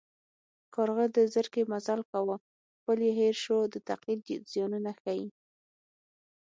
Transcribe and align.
کارغه 0.75 1.05
د 1.15 1.17
زرکې 1.33 1.61
مزل 1.71 2.01
کاوه 2.11 2.35
خپل 2.77 2.97
یې 3.05 3.11
هېر 3.19 3.35
شو 3.43 3.57
د 3.73 3.75
تقلید 3.89 4.21
زیانونه 4.51 4.91
ښيي 5.01 5.27